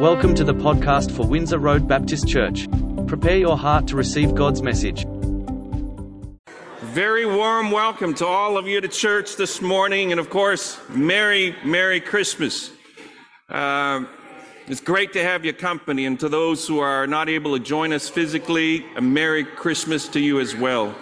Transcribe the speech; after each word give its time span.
Welcome 0.00 0.36
to 0.36 0.44
the 0.44 0.54
podcast 0.54 1.10
for 1.10 1.26
Windsor 1.26 1.58
Road 1.58 1.88
Baptist 1.88 2.28
Church. 2.28 2.68
Prepare 3.08 3.36
your 3.36 3.58
heart 3.58 3.88
to 3.88 3.96
receive 3.96 4.32
God's 4.32 4.62
message. 4.62 5.04
Very 6.82 7.26
warm 7.26 7.72
welcome 7.72 8.14
to 8.14 8.24
all 8.24 8.56
of 8.56 8.68
you 8.68 8.80
to 8.80 8.86
church 8.86 9.34
this 9.34 9.60
morning, 9.60 10.12
and 10.12 10.20
of 10.20 10.30
course, 10.30 10.78
Merry, 10.90 11.56
Merry 11.64 12.00
Christmas. 12.00 12.70
Uh, 13.48 14.04
it's 14.68 14.80
great 14.80 15.12
to 15.14 15.22
have 15.24 15.44
your 15.44 15.54
company, 15.54 16.06
and 16.06 16.20
to 16.20 16.28
those 16.28 16.64
who 16.64 16.78
are 16.78 17.08
not 17.08 17.28
able 17.28 17.58
to 17.58 17.64
join 17.64 17.92
us 17.92 18.08
physically, 18.08 18.86
a 18.94 19.00
Merry 19.00 19.42
Christmas 19.42 20.06
to 20.10 20.20
you 20.20 20.38
as 20.38 20.54
well. 20.54 20.94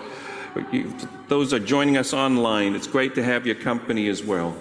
Those 1.29 1.53
are 1.53 1.59
joining 1.59 1.99
us 1.99 2.15
online, 2.15 2.75
it's 2.75 2.87
great 2.87 3.15
to 3.17 3.23
have 3.23 3.45
your 3.45 3.57
company 3.57 4.09
as 4.09 4.25
well. 4.25 4.57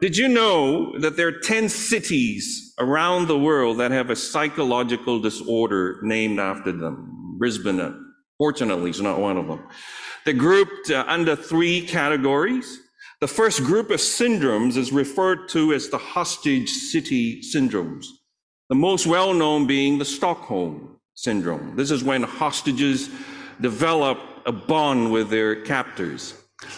Did 0.00 0.16
you 0.16 0.28
know 0.28 0.98
that 0.98 1.16
there 1.16 1.28
are 1.28 1.40
10 1.40 1.70
cities 1.70 2.74
around 2.78 3.28
the 3.28 3.38
world 3.38 3.78
that 3.78 3.92
have 3.92 4.10
a 4.10 4.16
psychological 4.16 5.20
disorder 5.20 6.00
named 6.02 6.38
after 6.38 6.70
them? 6.70 7.36
Brisbane, 7.38 8.12
fortunately, 8.36 8.90
is 8.90 9.00
not 9.00 9.18
one 9.18 9.38
of 9.38 9.46
them. 9.46 9.66
They're 10.24 10.34
grouped 10.34 10.90
uh, 10.90 11.04
under 11.08 11.34
three 11.34 11.80
categories. 11.80 12.80
The 13.20 13.28
first 13.28 13.64
group 13.64 13.90
of 13.90 14.00
syndromes 14.00 14.76
is 14.76 14.92
referred 14.92 15.48
to 15.50 15.72
as 15.72 15.88
the 15.88 15.98
hostage 15.98 16.68
city 16.68 17.40
syndromes. 17.40 18.04
The 18.68 18.74
most 18.74 19.06
well 19.06 19.32
known 19.32 19.66
being 19.66 19.96
the 19.96 20.04
Stockholm 20.04 20.98
syndrome. 21.14 21.76
This 21.76 21.90
is 21.90 22.04
when 22.04 22.22
hostages 22.22 23.08
develop 23.62 24.18
a 24.44 24.52
bond 24.52 25.10
with 25.10 25.30
their 25.30 25.62
captors. 25.62 26.34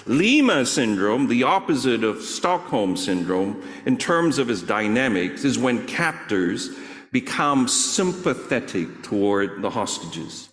Lima 0.06 0.66
syndrome, 0.66 1.28
the 1.28 1.44
opposite 1.44 2.02
of 2.02 2.22
Stockholm 2.22 2.96
syndrome 2.96 3.62
in 3.86 3.96
terms 3.96 4.38
of 4.38 4.50
its 4.50 4.62
dynamics, 4.62 5.44
is 5.44 5.58
when 5.58 5.86
captors 5.86 6.70
become 7.12 7.68
sympathetic 7.68 9.02
toward 9.02 9.62
the 9.62 9.70
hostages. 9.70 10.48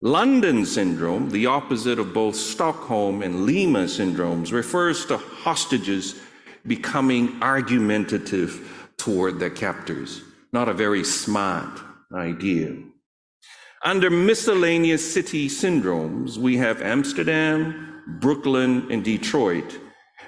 London 0.00 0.66
syndrome, 0.66 1.30
the 1.30 1.46
opposite 1.46 2.00
of 2.00 2.12
both 2.12 2.34
Stockholm 2.34 3.22
and 3.22 3.46
Lima 3.46 3.84
syndromes, 3.84 4.52
refers 4.52 5.06
to 5.06 5.16
hostages 5.16 6.20
becoming 6.66 7.40
argumentative 7.40 8.90
toward 8.96 9.38
their 9.38 9.50
captors. 9.50 10.22
Not 10.52 10.68
a 10.68 10.74
very 10.74 11.04
smart 11.04 11.80
idea. 12.12 12.76
Under 13.84 14.10
miscellaneous 14.10 15.12
city 15.12 15.48
syndromes, 15.48 16.36
we 16.36 16.56
have 16.56 16.82
Amsterdam, 16.82 17.91
Brooklyn, 18.06 18.90
and 18.90 19.04
Detroit. 19.04 19.78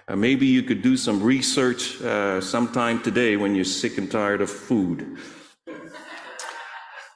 Uh, 0.06 0.16
maybe 0.16 0.46
you 0.46 0.62
could 0.62 0.82
do 0.82 0.96
some 0.96 1.22
research 1.22 2.00
uh, 2.02 2.40
sometime 2.40 3.00
today 3.02 3.36
when 3.36 3.54
you're 3.54 3.64
sick 3.64 3.98
and 3.98 4.10
tired 4.10 4.40
of 4.40 4.50
food. 4.50 5.18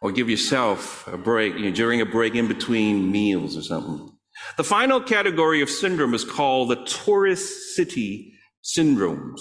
Or 0.01 0.13
give 0.13 0.31
yourself 0.31 1.07
a 1.09 1.19
break 1.19 1.55
you 1.55 1.67
know, 1.67 1.71
during 1.71 2.01
a 2.01 2.07
break 2.07 2.35
in 2.35 2.47
between 2.47 3.11
meals 3.11 3.57
or 3.57 3.63
something. 3.63 4.13
The 4.57 4.65
final 4.65 5.01
category 5.01 5.61
of 5.61 5.69
syndrome 5.69 6.15
is 6.15 6.25
called 6.25 6.71
the 6.71 6.85
tourist 6.85 7.75
city 7.75 8.33
syndromes. 8.65 9.41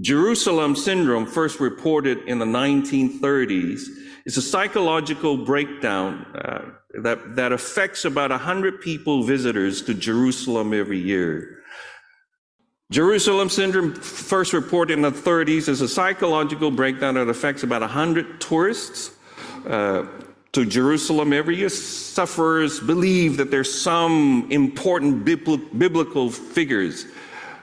Jerusalem 0.00 0.74
syndrome, 0.74 1.26
first 1.26 1.60
reported 1.60 2.18
in 2.26 2.38
the 2.38 2.44
1930s, 2.44 3.82
is 4.26 4.36
a 4.36 4.42
psychological 4.42 5.44
breakdown 5.44 6.26
uh, 6.34 6.70
that, 7.00 7.36
that 7.36 7.52
affects 7.52 8.04
about 8.04 8.30
100 8.30 8.80
people 8.80 9.22
visitors 9.22 9.82
to 9.82 9.94
Jerusalem 9.94 10.74
every 10.74 10.98
year. 10.98 11.62
Jerusalem 12.90 13.48
syndrome, 13.48 13.94
first 13.94 14.52
reported 14.52 14.92
in 14.92 15.02
the 15.02 15.10
30s, 15.10 15.68
is 15.68 15.80
a 15.80 15.88
psychological 15.88 16.70
breakdown 16.70 17.14
that 17.14 17.28
affects 17.28 17.62
about 17.62 17.80
100 17.80 18.38
tourists 18.38 19.12
uh, 19.66 20.04
to 20.52 20.66
Jerusalem 20.66 21.32
every 21.32 21.56
year. 21.56 21.70
Sufferers 21.70 22.80
believe 22.80 23.38
that 23.38 23.50
there's 23.50 23.72
some 23.72 24.46
important 24.50 25.24
biblical 25.24 26.28
figures, 26.30 27.06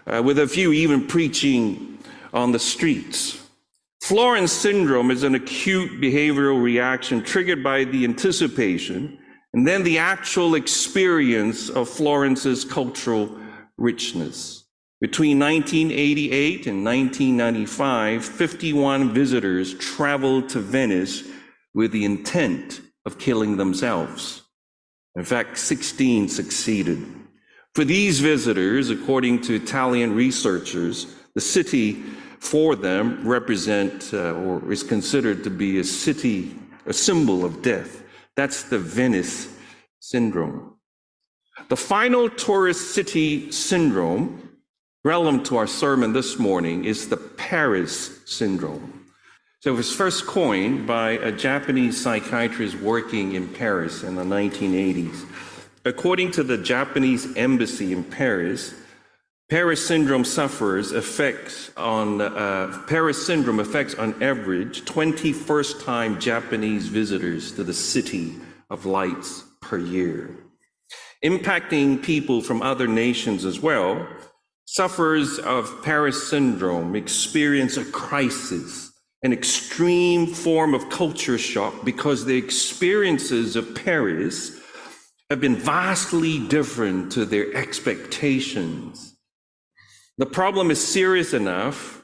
uh, 0.08 0.24
with 0.26 0.40
a 0.40 0.48
few 0.48 0.74
even 0.74 1.06
preaching 1.06 2.00
on 2.34 2.52
the 2.52 2.58
streets. 2.58 3.40
Florence 4.02 4.52
syndrome 4.52 5.12
is 5.12 5.22
an 5.22 5.36
acute 5.36 6.02
behavioral 6.02 6.60
reaction 6.60 7.22
triggered 7.22 7.64
by 7.64 7.84
the 7.84 8.04
anticipation 8.04 9.19
and 9.54 9.68
then 9.68 9.84
the 9.84 9.98
actual 9.98 10.56
experience 10.56 11.70
of 11.70 11.90
Florence's 11.90 12.64
cultural 12.64 13.30
richness. 13.78 14.66
Between 15.02 15.40
1988 15.40 16.68
and 16.68 16.84
1995, 16.84 18.26
51 18.26 19.14
visitors 19.14 19.74
traveled 19.76 20.50
to 20.50 20.60
Venice 20.60 21.24
with 21.74 21.92
the 21.92 22.04
intent 22.04 22.82
of 23.06 23.18
killing 23.18 23.56
themselves. 23.56 24.44
In 25.16 25.24
fact, 25.24 25.58
16 25.58 26.28
succeeded. 26.28 27.06
For 27.76 27.86
these 27.86 28.20
visitors, 28.20 28.90
according 28.90 29.42
to 29.42 29.56
Italian 29.56 30.14
researchers, 30.14 31.16
the 31.34 31.42
city 31.42 32.04
for 32.40 32.76
them 32.76 33.28
represent 33.28 34.14
uh, 34.14 34.34
or 34.34 34.72
is 34.72 34.84
considered 34.84 35.44
to 35.44 35.50
be 35.50 35.80
a 35.80 35.84
city, 35.84 36.56
a 36.86 36.94
symbol 36.94 37.46
of 37.46 37.62
death. 37.62 38.04
That's 38.40 38.64
the 38.64 38.80
Venice 38.80 39.50
syndrome. 40.00 40.76
The 41.68 41.76
final 41.76 42.30
tourist 42.30 42.92
city 42.94 43.52
syndrome, 43.52 44.56
relevant 45.04 45.46
to 45.48 45.58
our 45.58 45.68
sermon 45.68 46.14
this 46.14 46.40
morning, 46.40 46.86
is 46.86 47.10
the 47.10 47.18
Paris 47.18 48.22
syndrome. 48.26 49.08
So 49.60 49.74
it 49.74 49.76
was 49.76 49.94
first 49.94 50.26
coined 50.26 50.88
by 50.88 51.18
a 51.20 51.34
Japanese 51.34 52.00
psychiatrist 52.00 52.78
working 52.78 53.34
in 53.36 53.50
Paris 53.50 54.04
in 54.04 54.16
the 54.16 54.24
1980s. 54.24 55.26
According 55.84 56.32
to 56.32 56.44
the 56.44 56.58
Japanese 56.58 57.36
embassy 57.36 57.92
in 57.92 58.06
Paris, 58.06 58.74
Paris 59.50 59.84
syndrome 59.84 60.24
sufferers 60.24 60.92
affects 60.92 61.72
on 61.76 62.22
uh, 62.22 62.84
Paris 62.86 63.26
syndrome 63.26 63.60
affects 63.60 63.96
on 63.96 64.22
average 64.22 64.86
20 64.86 65.34
first-time 65.34 66.20
Japanese 66.20 66.88
visitors 66.88 67.52
to 67.54 67.64
the 67.64 67.74
city 67.74 68.36
of 68.70 68.86
lights 68.86 69.44
per 69.60 69.80
year, 69.80 70.30
impacting 71.26 72.00
people 72.00 72.42
from 72.42 72.62
other 72.62 72.88
nations 72.88 73.44
as 73.44 73.60
well. 73.60 74.08
Sufferers 74.66 75.40
of 75.40 75.84
Paris 75.84 76.30
syndrome 76.30 76.96
experience 76.96 77.76
a 77.76 77.86
crisis, 77.86 78.92
an 79.24 79.34
extreme 79.34 80.28
form 80.28 80.76
of 80.76 80.92
culture 80.92 81.40
shock 81.40 81.74
because 81.84 82.24
the 82.24 82.38
experiences 82.38 83.56
of 83.56 83.74
Paris 83.74 84.62
have 85.32 85.42
been 85.42 85.56
vastly 85.56 86.38
different 86.38 87.12
to 87.14 87.26
their 87.26 87.52
expectations 87.56 89.09
the 90.20 90.26
problem 90.26 90.70
is 90.70 90.86
serious 90.86 91.34
enough 91.34 92.04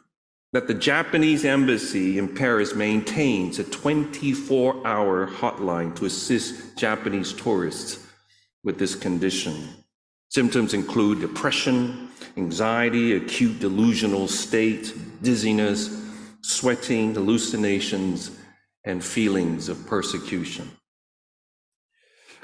that 0.53 0.67
the 0.67 0.73
Japanese 0.73 1.43
embassy 1.43 2.17
in 2.17 2.33
Paris 2.33 2.73
maintains 2.73 3.59
a 3.59 3.63
24 3.65 4.87
hour 4.87 5.27
hotline 5.27 5.93
to 5.97 6.05
assist 6.05 6.77
Japanese 6.77 7.33
tourists 7.33 8.01
with 8.63 8.79
this 8.79 8.95
condition. 8.95 9.67
Symptoms 10.29 10.73
include 10.73 11.19
depression, 11.19 12.07
anxiety, 12.37 13.17
acute 13.17 13.59
delusional 13.59 14.29
state, 14.29 14.93
dizziness, 15.21 16.01
sweating, 16.41 17.13
hallucinations, 17.13 18.31
and 18.85 19.03
feelings 19.03 19.67
of 19.67 19.85
persecution. 19.87 20.71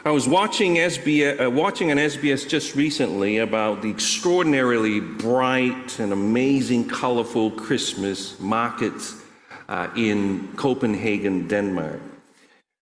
I 0.03 0.09
was 0.09 0.27
watching 0.27 0.77
SBS, 0.77 1.45
uh, 1.45 1.51
watching 1.51 1.91
on 1.91 1.97
SBS 1.97 2.47
just 2.47 2.75
recently 2.75 3.37
about 3.37 3.83
the 3.83 3.91
extraordinarily 3.91 4.99
bright 4.99 5.99
and 5.99 6.11
amazing, 6.11 6.89
colorful 6.89 7.51
Christmas 7.51 8.39
markets 8.39 9.21
uh, 9.69 9.89
in 9.95 10.55
Copenhagen, 10.55 11.47
Denmark. 11.47 12.01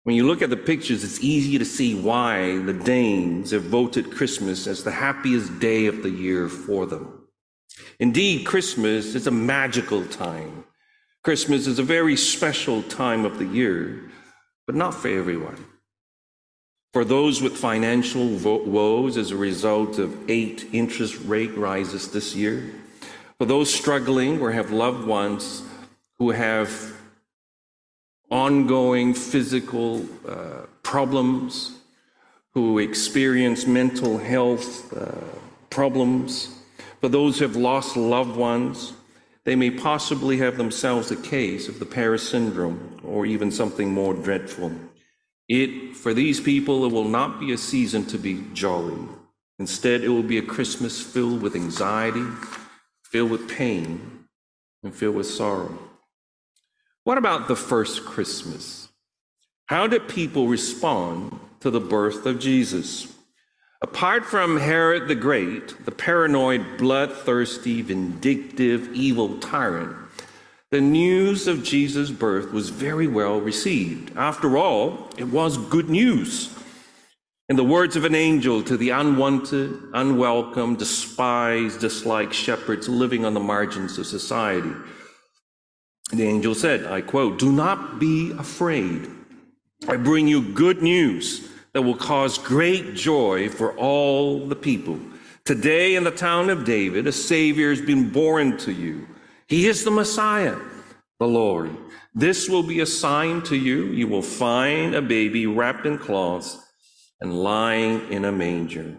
When 0.03 0.15
you 0.15 0.25
look 0.25 0.41
at 0.41 0.49
the 0.49 0.55
pictures, 0.55 1.03
it's 1.03 1.19
easy 1.19 1.57
to 1.57 1.65
see 1.65 1.93
why 1.93 2.59
the 2.59 2.71
Danes 2.71 3.51
have 3.51 3.63
voted 3.63 4.15
Christmas 4.15 4.65
as 4.65 4.85
the 4.85 4.91
happiest 4.91 5.59
day 5.59 5.87
of 5.87 6.03
the 6.03 6.09
year 6.09 6.47
for 6.47 6.85
them. 6.85 7.27
Indeed, 7.99 8.45
Christmas 8.45 9.13
is 9.13 9.27
a 9.27 9.31
magical 9.31 10.05
time. 10.05 10.63
Christmas 11.25 11.67
is 11.67 11.79
a 11.79 11.83
very 11.83 12.15
special 12.15 12.81
time 12.83 13.25
of 13.25 13.39
the 13.39 13.45
year, 13.45 14.09
but 14.65 14.75
not 14.75 14.93
for 14.93 15.09
everyone. 15.09 15.65
For 16.91 17.05
those 17.05 17.39
with 17.39 17.55
financial 17.55 18.27
woes 18.27 19.15
as 19.15 19.29
a 19.29 19.37
result 19.37 19.99
of 19.99 20.27
eight 20.27 20.67
interest 20.73 21.19
rate 21.25 21.55
rises 21.55 22.11
this 22.11 22.35
year, 22.35 22.73
for 23.37 23.45
those 23.45 23.71
struggling 23.71 24.41
or 24.41 24.51
have 24.51 24.71
loved 24.71 25.05
ones 25.05 25.61
who 26.17 26.31
have 26.31 26.93
ongoing 28.31 29.13
physical 29.13 30.03
uh, 30.27 30.65
problems, 30.81 31.77
who 32.55 32.79
experience 32.79 33.67
mental 33.67 34.17
health 34.17 34.91
uh, 34.91 35.11
problems, 35.69 36.59
for 37.01 37.07
those 37.07 37.37
who 37.37 37.45
have 37.45 37.55
lost 37.55 37.95
loved 37.95 38.35
ones, 38.35 38.93
they 39.43 39.55
may 39.55 39.69
possibly 39.71 40.37
have 40.37 40.57
themselves 40.57 41.11
a 41.11 41.15
case 41.15 41.69
of 41.69 41.77
the 41.77 41.85
Paris 41.85 42.27
syndrome 42.27 42.99
or 43.03 43.27
even 43.27 43.51
something 43.51 43.93
more 43.93 44.15
dreadful. 44.15 44.71
It, 45.49 45.95
for 45.95 46.13
these 46.13 46.39
people, 46.39 46.85
it 46.85 46.93
will 46.93 47.09
not 47.09 47.39
be 47.39 47.51
a 47.51 47.57
season 47.57 48.05
to 48.05 48.19
be 48.19 48.45
jolly. 48.53 48.99
Instead, 49.57 50.03
it 50.03 50.09
will 50.09 50.23
be 50.23 50.37
a 50.37 50.43
Christmas 50.43 51.01
filled 51.01 51.41
with 51.41 51.55
anxiety, 51.55 52.25
filled 53.03 53.31
with 53.31 53.49
pain, 53.49 54.25
and 54.83 54.93
filled 54.93 55.15
with 55.15 55.25
sorrow. 55.25 55.77
What 57.03 57.17
about 57.17 57.47
the 57.47 57.55
first 57.55 58.05
Christmas? 58.05 58.89
How 59.65 59.87
did 59.87 60.07
people 60.07 60.47
respond 60.47 61.39
to 61.61 61.71
the 61.71 61.79
birth 61.79 62.25
of 62.25 62.39
Jesus? 62.39 63.13
Apart 63.81 64.25
from 64.25 64.59
Herod 64.59 65.07
the 65.07 65.15
Great, 65.15 65.85
the 65.85 65.91
paranoid, 65.91 66.77
bloodthirsty, 66.77 67.81
vindictive, 67.81 68.93
evil 68.93 69.39
tyrant, 69.39 69.95
the 70.71 70.81
news 70.81 71.47
of 71.47 71.63
Jesus' 71.63 72.11
birth 72.11 72.51
was 72.51 72.69
very 72.69 73.07
well 73.07 73.41
received. 73.41 74.15
After 74.15 74.57
all, 74.57 75.09
it 75.17 75.23
was 75.23 75.57
good 75.57 75.89
news. 75.89 76.55
In 77.49 77.55
the 77.55 77.63
words 77.63 77.95
of 77.95 78.05
an 78.05 78.13
angel 78.13 78.61
to 78.63 78.77
the 78.77 78.91
unwanted, 78.91 79.75
unwelcome, 79.95 80.75
despised, 80.75 81.79
disliked 81.79 82.33
shepherds 82.33 82.87
living 82.87 83.25
on 83.25 83.33
the 83.33 83.39
margins 83.39 83.97
of 83.97 84.05
society, 84.05 84.71
the 86.11 86.23
angel 86.23 86.53
said, 86.53 86.85
I 86.85 87.01
quote, 87.01 87.39
Do 87.39 87.51
not 87.51 87.99
be 87.99 88.31
afraid. 88.37 89.09
I 89.87 89.95
bring 89.95 90.27
you 90.27 90.53
good 90.53 90.83
news 90.83 91.49
that 91.73 91.81
will 91.81 91.95
cause 91.95 92.37
great 92.37 92.93
joy 92.93 93.49
for 93.49 93.75
all 93.75 94.45
the 94.45 94.55
people. 94.55 94.99
Today 95.45 95.95
in 95.95 96.03
the 96.03 96.11
town 96.11 96.51
of 96.51 96.65
David, 96.65 97.07
a 97.07 97.11
Savior 97.11 97.71
has 97.71 97.81
been 97.81 98.09
born 98.09 98.57
to 98.57 98.71
you. 98.71 99.07
He 99.49 99.67
is 99.67 99.83
the 99.83 99.91
Messiah, 99.91 100.57
the 101.19 101.27
Lord. 101.27 101.75
This 102.13 102.47
will 102.47 102.61
be 102.61 102.81
a 102.81 102.85
sign 102.85 103.41
to 103.43 103.55
you. 103.55 103.87
You 103.87 104.07
will 104.07 104.21
find 104.21 104.93
a 104.93 105.01
baby 105.01 105.47
wrapped 105.47 105.87
in 105.87 105.97
cloths 105.97 106.57
and 107.19 107.43
lying 107.43 108.11
in 108.11 108.25
a 108.25 108.31
manger. 108.31 108.95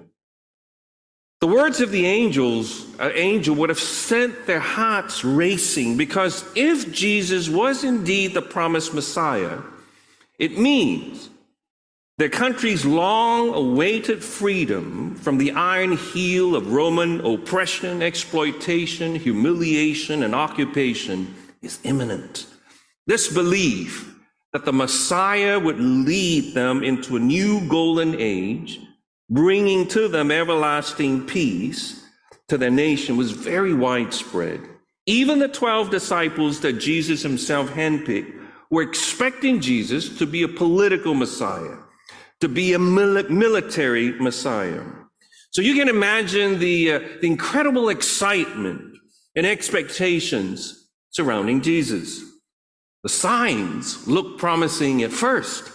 The 1.40 1.46
words 1.46 1.80
of 1.80 1.92
the 1.92 2.04
angels, 2.04 2.84
uh, 2.98 3.10
angel 3.14 3.54
would 3.56 3.70
have 3.70 3.80
sent 3.80 4.46
their 4.46 4.60
hearts 4.60 5.24
racing 5.24 5.96
because 5.96 6.44
if 6.54 6.92
Jesus 6.92 7.48
was 7.48 7.84
indeed 7.84 8.34
the 8.34 8.42
promised 8.42 8.92
Messiah, 8.92 9.60
it 10.38 10.58
means 10.58 11.30
their 12.20 12.28
country's 12.28 12.84
long 12.84 13.54
awaited 13.54 14.22
freedom 14.22 15.14
from 15.14 15.38
the 15.38 15.52
iron 15.52 15.96
heel 15.96 16.54
of 16.54 16.70
Roman 16.70 17.24
oppression, 17.24 18.02
exploitation, 18.02 19.14
humiliation, 19.14 20.22
and 20.22 20.34
occupation 20.34 21.34
is 21.62 21.78
imminent. 21.82 22.44
This 23.06 23.32
belief 23.32 24.14
that 24.52 24.66
the 24.66 24.72
Messiah 24.72 25.58
would 25.58 25.80
lead 25.80 26.52
them 26.52 26.82
into 26.82 27.16
a 27.16 27.20
new 27.20 27.66
golden 27.68 28.14
age, 28.18 28.80
bringing 29.30 29.88
to 29.88 30.06
them 30.06 30.30
everlasting 30.30 31.24
peace 31.26 32.04
to 32.48 32.58
their 32.58 32.70
nation, 32.70 33.16
was 33.16 33.30
very 33.30 33.72
widespread. 33.72 34.60
Even 35.06 35.38
the 35.38 35.48
12 35.48 35.88
disciples 35.88 36.60
that 36.60 36.74
Jesus 36.74 37.22
himself 37.22 37.70
handpicked 37.70 38.38
were 38.70 38.82
expecting 38.82 39.62
Jesus 39.62 40.18
to 40.18 40.26
be 40.26 40.42
a 40.42 40.48
political 40.48 41.14
Messiah, 41.14 41.78
to 42.40 42.48
be 42.48 42.72
a 42.72 42.78
military 42.78 44.12
Messiah. 44.12 44.82
So 45.50 45.62
you 45.62 45.74
can 45.74 45.88
imagine 45.88 46.58
the, 46.58 46.92
uh, 46.92 46.98
the 47.20 47.26
incredible 47.26 47.88
excitement 47.88 48.96
and 49.34 49.46
expectations 49.46 50.88
surrounding 51.10 51.60
Jesus. 51.60 52.22
The 53.02 53.08
signs 53.08 54.06
looked 54.06 54.38
promising 54.38 55.02
at 55.02 55.10
first. 55.10 55.70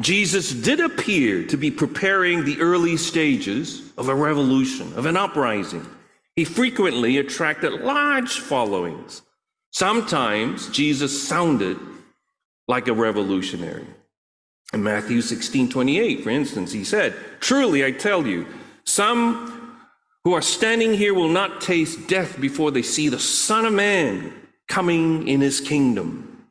Jesus 0.00 0.52
did 0.52 0.80
appear 0.80 1.44
to 1.46 1.56
be 1.56 1.70
preparing 1.70 2.44
the 2.44 2.60
early 2.60 2.96
stages 2.96 3.92
of 3.98 4.08
a 4.08 4.14
revolution, 4.14 4.92
of 4.94 5.06
an 5.06 5.16
uprising. 5.16 5.86
He 6.36 6.44
frequently 6.44 7.18
attracted 7.18 7.72
large 7.72 8.38
followings. 8.38 9.22
Sometimes 9.72 10.68
Jesus 10.70 11.26
sounded 11.28 11.78
like 12.68 12.88
a 12.88 12.94
revolutionary. 12.94 13.86
In 14.72 14.82
Matthew 14.82 15.22
16 15.22 15.70
28, 15.70 16.22
for 16.22 16.30
instance, 16.30 16.72
he 16.72 16.84
said, 16.84 17.14
Truly 17.40 17.84
I 17.84 17.90
tell 17.90 18.26
you, 18.26 18.46
some 18.84 19.76
who 20.24 20.34
are 20.34 20.42
standing 20.42 20.92
here 20.92 21.14
will 21.14 21.28
not 21.28 21.60
taste 21.60 22.06
death 22.06 22.38
before 22.40 22.70
they 22.70 22.82
see 22.82 23.08
the 23.08 23.18
Son 23.18 23.64
of 23.64 23.72
Man 23.72 24.32
coming 24.66 25.26
in 25.26 25.40
his 25.40 25.60
kingdom. 25.60 26.44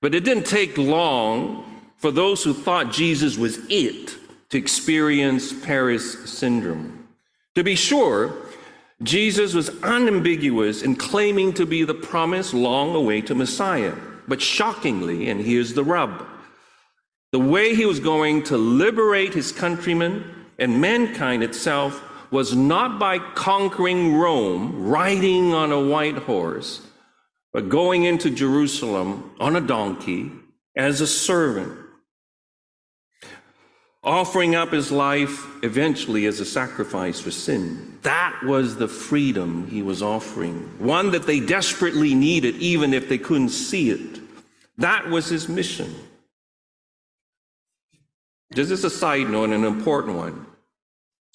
But 0.00 0.14
it 0.14 0.24
didn't 0.24 0.46
take 0.46 0.78
long 0.78 1.64
for 1.96 2.10
those 2.10 2.42
who 2.42 2.54
thought 2.54 2.92
Jesus 2.92 3.36
was 3.36 3.58
it 3.68 4.14
to 4.50 4.58
experience 4.58 5.52
Paris 5.52 6.30
syndrome. 6.30 7.08
To 7.54 7.64
be 7.64 7.74
sure, 7.74 8.34
Jesus 9.02 9.52
was 9.52 9.68
unambiguous 9.82 10.82
in 10.82 10.96
claiming 10.96 11.52
to 11.54 11.66
be 11.66 11.84
the 11.84 11.94
promised 11.94 12.54
long 12.54 12.94
awaited 12.94 13.36
Messiah. 13.36 13.94
But 14.28 14.40
shockingly, 14.40 15.28
and 15.28 15.40
here's 15.40 15.74
the 15.74 15.84
rub 15.84 16.26
the 17.36 17.40
way 17.40 17.74
he 17.74 17.84
was 17.84 18.00
going 18.00 18.42
to 18.42 18.56
liberate 18.56 19.34
his 19.34 19.52
countrymen 19.52 20.24
and 20.58 20.80
mankind 20.80 21.42
itself 21.42 22.02
was 22.30 22.56
not 22.56 22.98
by 22.98 23.18
conquering 23.18 24.16
Rome, 24.16 24.88
riding 24.88 25.52
on 25.52 25.70
a 25.70 25.78
white 25.78 26.16
horse, 26.16 26.80
but 27.52 27.68
going 27.68 28.04
into 28.04 28.30
Jerusalem 28.30 29.34
on 29.38 29.54
a 29.54 29.60
donkey 29.60 30.32
as 30.74 31.02
a 31.02 31.06
servant, 31.06 31.78
offering 34.02 34.54
up 34.54 34.72
his 34.72 34.90
life 34.90 35.46
eventually 35.62 36.24
as 36.24 36.40
a 36.40 36.46
sacrifice 36.46 37.20
for 37.20 37.30
sin. 37.30 37.98
That 38.00 38.40
was 38.44 38.76
the 38.76 38.88
freedom 38.88 39.68
he 39.68 39.82
was 39.82 40.02
offering, 40.02 40.60
one 40.78 41.10
that 41.10 41.26
they 41.26 41.40
desperately 41.40 42.14
needed, 42.14 42.54
even 42.56 42.94
if 42.94 43.10
they 43.10 43.18
couldn't 43.18 43.50
see 43.50 43.90
it. 43.90 44.20
That 44.78 45.10
was 45.10 45.26
his 45.26 45.50
mission. 45.50 45.94
This 48.50 48.70
is 48.70 48.84
a 48.84 48.90
side 48.90 49.28
note, 49.28 49.44
and 49.44 49.54
an 49.54 49.64
important 49.64 50.16
one. 50.16 50.46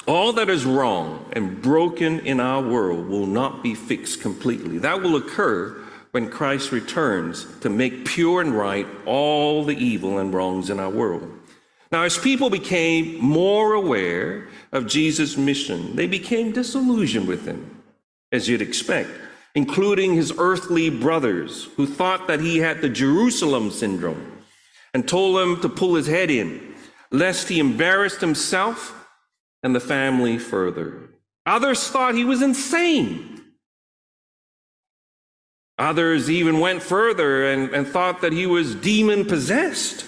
All 0.08 0.34
that 0.34 0.50
is 0.50 0.66
wrong 0.66 1.30
and 1.34 1.62
broken 1.62 2.19
in 2.22 2.40
our 2.40 2.62
world 2.62 3.08
will 3.08 3.28
not 3.28 3.62
be 3.62 3.75
fixed 3.75 4.22
completely. 4.22 4.80
That 4.80 5.02
will 5.02 5.16
occur 5.16 5.78
when 6.12 6.30
Christ 6.30 6.72
returns 6.72 7.46
to 7.60 7.70
make 7.70 8.06
pure 8.06 8.41
and 8.41 8.58
right 8.58 8.88
all 9.06 9.63
the 9.63 9.77
evil 9.77 10.18
and 10.18 10.34
wrongs 10.34 10.70
in 10.70 10.80
our 10.80 10.89
world. 10.89 11.32
Now, 11.91 12.03
as 12.03 12.18
people 12.18 12.50
became 12.50 13.20
more 13.20 13.74
aware 13.74 14.48
of 14.72 14.88
Jesus' 14.88 15.38
mission, 15.38 15.96
they 15.96 16.08
became 16.08 16.53
disillusioned 16.53 17.27
with 17.27 17.46
him, 17.46 17.84
as 18.32 18.48
you'd 18.48 18.62
expect, 18.62 19.10
including 19.56 20.15
his 20.15 20.34
earthly 20.38 20.89
brothers 20.89 21.65
who 21.75 21.86
thought 21.86 22.27
that 22.27 22.39
he 22.39 22.60
had 22.60 22.82
the 22.82 22.89
Jerusalem 22.89 23.72
syndrome 23.72 24.44
and 24.94 25.08
told 25.08 25.38
him 25.38 25.62
to 25.62 25.70
pull 25.70 25.96
his 25.96 26.08
head 26.08 26.32
in, 26.32 26.71
lest 27.12 27.50
he 27.50 27.60
embarrassed 27.60 28.22
himself 28.22 29.06
and 29.63 29.75
the 29.75 29.80
family 29.80 30.38
further. 30.38 31.10
Others 31.46 31.89
thought 31.89 32.15
he 32.15 32.24
was 32.24 32.41
insane. 32.41 33.41
Others 35.77 36.30
even 36.30 36.60
went 36.60 36.84
further 36.84 37.48
and, 37.51 37.74
and 37.74 37.88
thought 37.88 38.22
that 38.22 38.34
he 38.34 38.46
was 38.46 38.75
demon 38.75 39.25
possessed. 39.25 40.06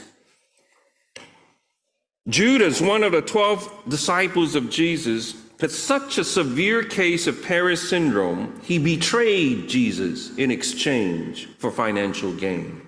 Judas, 2.29 2.79
one 2.79 3.03
of 3.03 3.11
the 3.11 3.21
12 3.21 3.89
disciples 3.89 4.55
of 4.55 4.69
Jesus, 4.69 5.35
had 5.59 5.71
such 5.71 6.17
a 6.17 6.23
severe 6.23 6.83
case 6.83 7.25
of 7.25 7.43
Paris 7.43 7.89
syndrome, 7.89 8.59
he 8.63 8.77
betrayed 8.77 9.67
Jesus 9.67 10.35
in 10.37 10.51
exchange 10.51 11.47
for 11.57 11.71
financial 11.71 12.33
gain. 12.33 12.82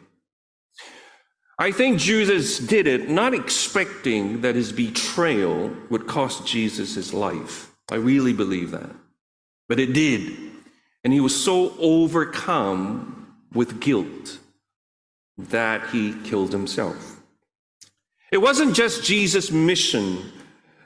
I 1.58 1.72
think 1.72 2.00
Judas 2.00 2.60
did 2.60 2.86
it 2.86 3.10
not 3.10 3.34
expecting 3.34 4.42
that 4.42 4.56
his 4.56 4.74
betrayal 4.74 5.72
would 5.90 6.06
cost 6.06 6.46
Jesus 6.46 6.96
his 6.96 7.14
life. 7.14 7.74
I 7.90 7.96
really 7.96 8.34
believe 8.34 8.72
that. 8.72 8.90
But 9.70 9.80
it 9.80 9.94
did. 9.94 10.38
And 11.04 11.14
he 11.14 11.22
was 11.22 11.42
so 11.42 11.74
overcome 11.80 13.34
with 13.54 13.80
guilt 13.80 14.40
that 15.38 15.90
he 15.92 16.14
killed 16.24 16.52
himself. 16.52 17.22
It 18.32 18.40
wasn't 18.40 18.76
just 18.76 19.04
Jesus' 19.04 19.50
mission 19.52 20.32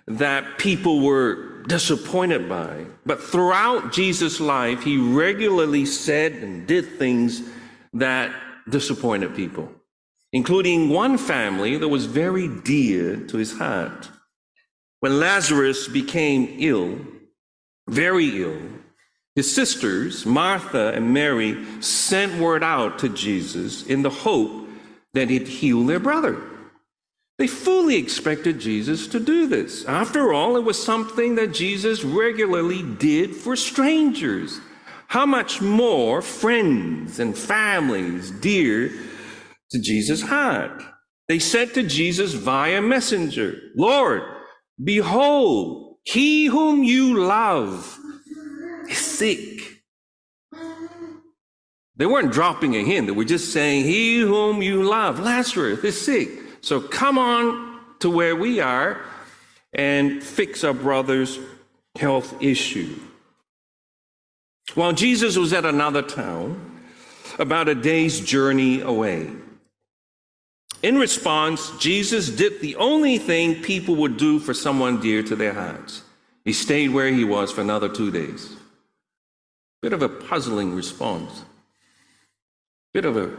that 0.07 0.59
people 0.59 0.99
were 0.99 1.63
disappointed 1.63 2.47
by, 2.47 2.85
but 3.05 3.21
throughout 3.21 3.91
Jesus' 3.91 4.39
life, 4.39 4.83
he 4.83 4.97
regularly 4.97 5.85
said 5.85 6.33
and 6.33 6.67
did 6.67 6.97
things 6.97 7.41
that 7.93 8.31
disappointed 8.69 9.35
people 9.35 9.71
including 10.31 10.89
one 10.89 11.17
family 11.17 11.77
that 11.77 11.87
was 11.87 12.05
very 12.05 12.47
dear 12.47 13.17
to 13.27 13.37
his 13.37 13.57
heart. 13.57 14.09
When 14.99 15.19
Lazarus 15.19 15.87
became 15.87 16.55
ill, 16.59 16.99
very 17.87 18.41
ill, 18.41 18.59
His 19.35 19.53
sisters, 19.53 20.25
Martha 20.25 20.91
and 20.93 21.13
Mary, 21.13 21.65
sent 21.81 22.39
word 22.39 22.63
out 22.63 22.99
to 22.99 23.09
Jesus 23.09 23.85
in 23.85 24.01
the 24.01 24.09
hope 24.09 24.67
that 25.13 25.29
he'd 25.29 25.47
heal 25.47 25.85
their 25.85 25.99
brother. 25.99 26.41
They 27.37 27.47
fully 27.47 27.95
expected 27.95 28.59
Jesus 28.59 29.07
to 29.07 29.19
do 29.19 29.47
this. 29.47 29.85
After 29.85 30.33
all, 30.33 30.57
it 30.57 30.63
was 30.63 30.83
something 30.83 31.35
that 31.35 31.53
Jesus 31.53 32.03
regularly 32.03 32.83
did 32.83 33.33
for 33.33 33.55
strangers. 33.55 34.59
How 35.07 35.25
much 35.25 35.61
more 35.61 36.21
friends 36.21 37.19
and 37.19 37.37
families 37.37 38.29
dear 38.29 38.91
to 39.71 39.79
Jesus' 39.79 40.21
heart? 40.21 40.81
They 41.27 41.39
said 41.39 41.73
to 41.75 41.83
Jesus 41.83 42.33
via 42.33 42.81
messenger, 42.81 43.59
Lord, 43.75 44.23
behold, 44.83 45.97
he 46.03 46.45
whom 46.45 46.83
you 46.83 47.19
love 47.23 47.97
is 48.89 48.97
sick. 48.97 49.83
They 51.95 52.05
weren't 52.05 52.31
dropping 52.31 52.75
a 52.75 52.83
hint. 52.83 53.07
They 53.07 53.13
were 53.13 53.25
just 53.25 53.51
saying, 53.51 53.83
He 53.83 54.19
whom 54.19 54.61
you 54.61 54.83
love, 54.83 55.19
Lazarus, 55.19 55.83
is 55.83 55.99
sick. 55.99 56.29
So 56.61 56.79
come 56.79 57.17
on 57.17 57.79
to 57.99 58.09
where 58.09 58.35
we 58.35 58.61
are 58.61 59.01
and 59.73 60.23
fix 60.23 60.63
our 60.63 60.73
brother's 60.73 61.37
health 61.97 62.41
issue. 62.41 62.97
While 64.75 64.93
Jesus 64.93 65.37
was 65.37 65.51
at 65.51 65.65
another 65.65 66.01
town, 66.01 66.79
about 67.37 67.69
a 67.69 67.75
day's 67.75 68.19
journey 68.19 68.81
away. 68.81 69.29
In 70.81 70.97
response, 70.97 71.71
Jesus 71.77 72.29
did 72.29 72.61
the 72.61 72.75
only 72.77 73.17
thing 73.17 73.61
people 73.61 73.95
would 73.97 74.17
do 74.17 74.39
for 74.39 74.53
someone 74.53 75.01
dear 75.01 75.21
to 75.23 75.35
their 75.35 75.53
hearts. 75.53 76.03
He 76.45 76.53
stayed 76.53 76.89
where 76.89 77.09
he 77.09 77.25
was 77.25 77.51
for 77.51 77.61
another 77.61 77.89
two 77.89 78.11
days. 78.11 78.55
Bit 79.81 79.93
of 79.93 80.01
a 80.01 80.09
puzzling 80.09 80.73
response. 80.73 81.43
Bit 82.93 83.05
of 83.05 83.17
a, 83.17 83.29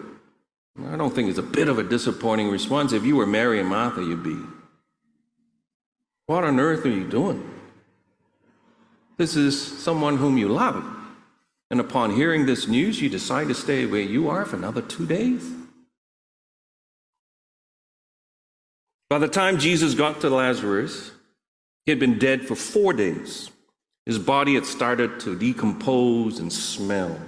I 0.87 0.97
don't 0.97 1.15
think 1.15 1.29
it's 1.29 1.39
a 1.39 1.43
bit 1.43 1.69
of 1.69 1.79
a 1.79 1.83
disappointing 1.83 2.51
response. 2.51 2.93
If 2.93 3.05
you 3.05 3.17
were 3.17 3.27
Mary 3.27 3.59
and 3.59 3.69
Martha, 3.69 4.03
you'd 4.03 4.23
be, 4.23 4.37
what 6.27 6.45
on 6.45 6.61
earth 6.61 6.85
are 6.85 6.91
you 6.91 7.09
doing? 7.09 7.49
This 9.17 9.35
is 9.35 9.61
someone 9.61 10.19
whom 10.19 10.39
you 10.39 10.49
love. 10.49 10.85
And 11.71 11.81
upon 11.81 12.15
hearing 12.15 12.47
this 12.47 12.69
news, 12.69 13.01
you 13.01 13.09
decide 13.09 13.49
to 13.49 13.55
stay 13.55 13.87
where 13.87 14.01
you 14.01 14.29
are 14.29 14.45
for 14.45 14.57
another 14.57 14.83
two 14.83 15.07
days? 15.07 15.60
By 19.11 19.19
the 19.19 19.29
time 19.29 19.59
Jesus 19.59 19.95
got 19.95 20.21
to 20.21 20.31
Lazarus, 20.31 21.11
he 21.85 21.91
had 21.91 21.99
been 21.99 22.19
dead 22.19 22.47
for 22.47 22.55
four 22.55 22.93
days. 22.93 23.51
His 24.07 24.21
body 24.21 24.55
had 24.55 24.65
started 24.65 25.19
to 25.21 25.37
decompose 25.37 26.39
and 26.39 26.53
smell. 26.53 27.21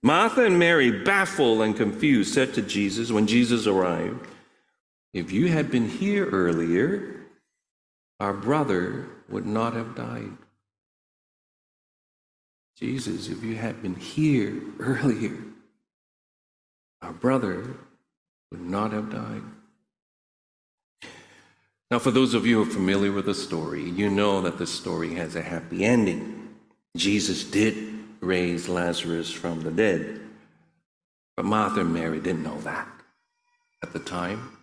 Martha 0.00 0.44
and 0.44 0.60
Mary, 0.60 1.02
baffled 1.02 1.60
and 1.62 1.76
confused, 1.76 2.32
said 2.32 2.54
to 2.54 2.62
Jesus 2.62 3.10
when 3.10 3.26
Jesus 3.26 3.66
arrived, 3.66 4.28
If 5.12 5.32
you 5.32 5.48
had 5.48 5.72
been 5.72 5.88
here 5.88 6.26
earlier, 6.26 7.26
our 8.20 8.32
brother 8.32 9.08
would 9.28 9.44
not 9.44 9.74
have 9.74 9.96
died. 9.96 10.36
Jesus, 12.78 13.28
if 13.28 13.42
you 13.42 13.56
had 13.56 13.82
been 13.82 13.96
here 13.96 14.62
earlier, 14.78 15.36
our 17.02 17.12
brother 17.12 17.74
would 18.52 18.60
not 18.60 18.92
have 18.92 19.10
died. 19.10 19.42
Now, 21.90 21.98
for 21.98 22.10
those 22.10 22.34
of 22.34 22.46
you 22.46 22.62
who 22.62 22.70
are 22.70 22.74
familiar 22.74 23.12
with 23.12 23.24
the 23.24 23.34
story, 23.34 23.88
you 23.88 24.10
know 24.10 24.42
that 24.42 24.58
the 24.58 24.66
story 24.66 25.14
has 25.14 25.36
a 25.36 25.42
happy 25.42 25.84
ending. 25.84 26.48
Jesus 26.96 27.44
did 27.44 27.76
raise 28.20 28.68
Lazarus 28.68 29.32
from 29.32 29.62
the 29.62 29.70
dead. 29.70 30.20
But 31.36 31.46
Martha 31.46 31.80
and 31.80 31.94
Mary 31.94 32.20
didn't 32.20 32.42
know 32.42 32.60
that 32.60 32.88
at 33.82 33.92
the 33.92 34.00
time, 34.00 34.56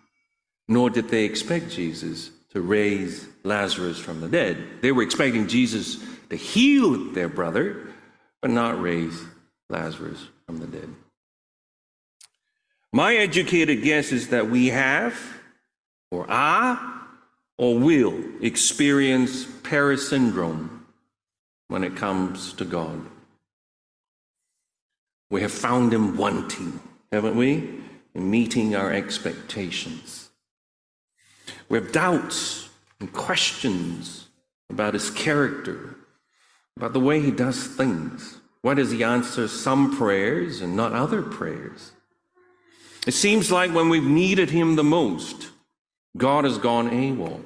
nor 0.67 0.89
did 0.89 1.09
they 1.09 1.23
expect 1.23 1.69
Jesus 1.69 2.29
to 2.51 2.61
raise 2.61 3.27
Lazarus 3.43 3.97
from 3.97 4.21
the 4.21 4.27
dead. 4.27 4.81
They 4.81 4.91
were 4.91 5.03
expecting 5.03 5.47
Jesus 5.47 6.03
to 6.29 6.35
heal 6.35 7.11
their 7.11 7.29
brother, 7.29 7.87
but 8.41 8.51
not 8.51 8.81
raise 8.81 9.23
Lazarus 9.69 10.27
from 10.45 10.59
the 10.59 10.67
dead. 10.67 10.89
My 12.93 13.15
educated 13.15 13.83
guess 13.83 14.11
is 14.11 14.29
that 14.29 14.49
we 14.49 14.67
have, 14.67 15.19
or 16.11 16.29
are, 16.29 16.94
or 17.57 17.77
will 17.77 18.21
experience 18.41 19.45
Paris 19.63 20.09
syndrome 20.09 20.85
when 21.67 21.83
it 21.83 21.95
comes 21.95 22.53
to 22.53 22.65
God. 22.65 23.01
We 25.29 25.41
have 25.41 25.51
found 25.51 25.93
Him 25.93 26.17
wanting, 26.17 26.79
haven't 27.11 27.35
we? 27.35 27.81
In 28.13 28.29
meeting 28.29 28.75
our 28.75 28.91
expectations. 28.91 30.29
We 31.69 31.77
have 31.77 31.91
doubts 31.91 32.69
and 32.99 33.11
questions 33.11 34.27
about 34.69 34.93
His 34.93 35.09
character, 35.09 35.95
about 36.77 36.93
the 36.93 36.99
way 36.99 37.21
He 37.21 37.31
does 37.31 37.67
things. 37.67 38.39
Why 38.61 38.73
does 38.73 38.91
He 38.91 39.03
answer 39.03 39.47
some 39.47 39.95
prayers 39.97 40.61
and 40.61 40.75
not 40.75 40.93
other 40.93 41.21
prayers? 41.21 41.91
It 43.07 43.13
seems 43.13 43.51
like 43.51 43.73
when 43.73 43.89
we've 43.89 44.03
needed 44.03 44.49
Him 44.49 44.75
the 44.75 44.83
most, 44.83 45.49
God 46.17 46.45
has 46.45 46.57
gone 46.57 46.89
AWOL. 46.89 47.41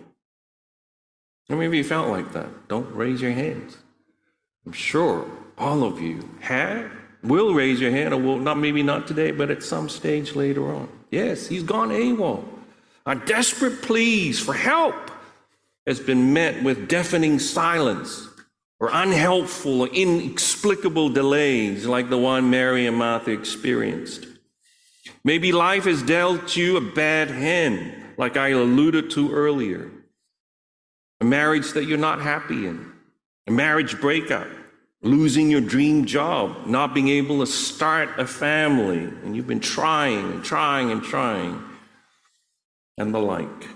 How 1.50 1.56
many 1.56 1.66
of 1.66 1.74
you 1.74 1.84
felt 1.84 2.10
like 2.10 2.34
that? 2.34 2.68
Don't 2.68 2.94
raise 2.94 3.22
your 3.22 3.32
hands. 3.32 3.78
I'm 4.66 4.72
sure 4.72 5.26
all 5.58 5.84
of 5.84 6.00
you 6.00 6.30
have, 6.42 6.92
will 7.24 7.54
raise 7.54 7.82
your 7.82 7.92
hand, 7.92 8.14
or 8.14 8.18
will 8.18 8.38
not, 8.38 8.58
maybe 8.58 8.84
not 8.84 9.08
today, 9.08 9.32
but 9.32 9.50
at 9.50 9.64
some 9.64 9.90
stage 9.90 10.36
later 10.36 10.72
on. 10.74 10.88
Yes, 11.10 11.48
he's 11.48 11.64
gone 11.64 11.90
AWOL. 11.90 12.44
Our 13.06 13.16
desperate 13.16 13.82
pleas 13.82 14.40
for 14.40 14.54
help 14.54 15.12
has 15.88 16.00
been 16.00 16.34
met 16.34 16.64
with 16.64 16.88
deafening 16.88 17.40
silence 17.40 18.28
or 18.80 18.92
unhelpful 18.94 19.82
or 19.82 19.88
inexplicable 19.88 21.10
delays 21.10 21.88
like 21.88 22.10
the 22.10 22.18
one 22.18 22.50
Mary 22.50 22.86
and 22.86 22.96
Martha 22.96 23.32
experienced. 23.32 24.28
Maybe 25.24 25.52
life 25.52 25.86
has 25.86 26.04
dealt 26.04 26.56
you 26.56 26.78
a 26.78 26.82
bad 26.82 27.32
hand 27.32 28.00
like 28.20 28.36
I 28.36 28.50
alluded 28.50 29.10
to 29.12 29.32
earlier. 29.32 29.90
A 31.22 31.26
marriage 31.26 31.72
that 31.72 31.86
you're 31.86 31.98
not 31.98 32.20
happy 32.20 32.68
in, 32.68 32.92
a 33.48 33.52
marriage 33.52 34.00
breakup, 34.02 34.48
losing 35.02 35.50
your 35.50 35.62
dream 35.62 36.04
job, 36.04 36.68
not 36.68 36.94
being 36.94 37.08
able 37.08 37.40
to 37.40 37.48
start 37.48 38.20
a 38.20 38.28
family, 38.28 39.06
and 39.24 39.38
you've 39.38 39.48
been 39.48 39.62
trying 39.62 40.34
and 40.34 40.44
trying 40.44 40.92
and 40.92 41.02
trying, 41.02 41.64
and 42.98 43.14
the 43.14 43.20
like. 43.20 43.70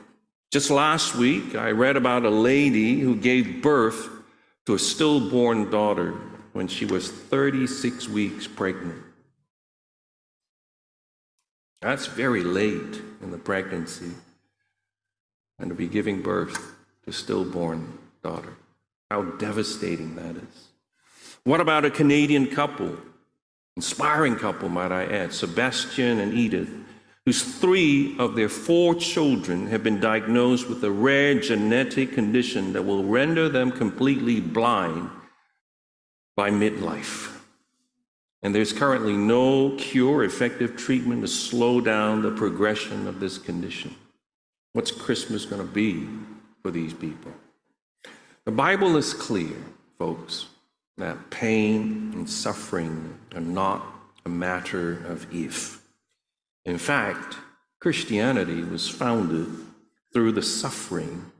Just 0.51 0.69
last 0.69 1.15
week, 1.15 1.55
I 1.55 1.71
read 1.71 1.95
about 1.95 2.25
a 2.25 2.29
lady 2.29 2.99
who 2.99 3.15
gave 3.15 3.61
birth 3.61 4.09
to 4.65 4.73
a 4.73 4.79
stillborn 4.79 5.71
daughter 5.71 6.11
when 6.51 6.67
she 6.67 6.83
was 6.83 7.09
36 7.09 8.09
weeks 8.09 8.45
pregnant. 8.45 9.01
That's 11.81 12.07
very 12.07 12.43
late 12.43 13.01
in 13.21 13.31
the 13.31 13.37
pregnancy 13.37 14.11
and 15.59 15.69
to 15.69 15.75
be 15.75 15.87
giving 15.87 16.21
birth 16.21 16.75
to 17.05 17.11
stillborn 17.11 17.97
daughter. 18.23 18.55
How 19.11 19.23
devastating 19.23 20.15
that 20.15 20.35
is. 20.35 20.67
What 21.43 21.61
about 21.61 21.85
a 21.85 21.91
Canadian 21.91 22.47
couple, 22.47 22.97
inspiring 23.75 24.35
couple, 24.37 24.69
might 24.69 24.91
I 24.91 25.05
add, 25.05 25.33
Sebastian 25.33 26.19
and 26.19 26.33
Edith, 26.33 26.69
whose 27.25 27.43
three 27.43 28.17
of 28.17 28.35
their 28.35 28.49
four 28.49 28.95
children 28.95 29.67
have 29.67 29.83
been 29.83 29.99
diagnosed 29.99 30.67
with 30.67 30.83
a 30.83 30.91
rare 30.91 31.39
genetic 31.39 32.13
condition 32.13 32.73
that 32.73 32.83
will 32.83 33.03
render 33.03 33.47
them 33.49 33.71
completely 33.71 34.41
blind 34.41 35.09
by 36.35 36.49
midlife. 36.49 37.29
And 38.41 38.53
there's 38.53 38.73
currently 38.73 39.15
no 39.15 39.75
cure, 39.77 40.23
effective 40.23 40.75
treatment 40.75 41.21
to 41.21 41.27
slow 41.29 41.79
down 41.79 42.21
the 42.21 42.31
progression 42.31 43.07
of 43.07 43.21
this 43.21 43.37
condition. 43.37 43.95
What's 44.73 44.91
Christmas 44.91 45.45
going 45.45 45.61
to 45.61 45.71
be 45.71 46.07
for 46.63 46.71
these 46.71 46.93
people? 46.93 47.31
The 48.45 48.51
Bible 48.51 48.97
is 48.97 49.13
clear, 49.13 49.55
folks, 49.99 50.47
that 50.97 51.29
pain 51.29 52.11
and 52.13 52.29
suffering 52.29 53.17
are 53.35 53.41
not 53.41 53.85
a 54.25 54.29
matter 54.29 55.05
of 55.05 55.27
if. 55.33 55.81
In 56.65 56.77
fact, 56.77 57.37
Christianity 57.79 58.63
was 58.63 58.89
founded 58.89 59.47
through 60.11 60.31
the 60.31 60.41
suffering 60.41 61.31